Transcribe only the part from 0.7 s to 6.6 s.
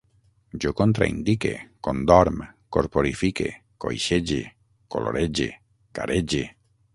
contraindique, condorm, corporifique, coixege, colorege, carege